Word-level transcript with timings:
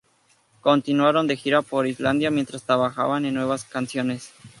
Continuaron 0.61 1.27
de 1.27 1.37
gira 1.37 1.61
por 1.61 1.85
Islandia 1.85 2.31
mientras 2.31 2.63
trabajaban 2.63 3.23
en 3.25 3.35
nuevas 3.35 3.65
canciones. 3.65 4.33